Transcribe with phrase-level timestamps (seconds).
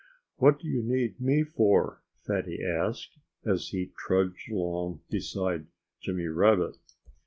[0.37, 5.67] "What do you need me for?" Fatty asked, as he trudged along beside
[6.01, 6.77] Jimmy Rabbit.